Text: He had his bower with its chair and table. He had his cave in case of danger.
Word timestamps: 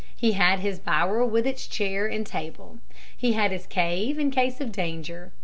He 0.15 0.31
had 0.31 0.61
his 0.61 0.79
bower 0.79 1.23
with 1.23 1.45
its 1.45 1.67
chair 1.67 2.07
and 2.07 2.25
table. 2.25 2.79
He 3.15 3.33
had 3.33 3.51
his 3.51 3.67
cave 3.67 4.17
in 4.17 4.31
case 4.31 4.59
of 4.59 4.71
danger. 4.71 5.31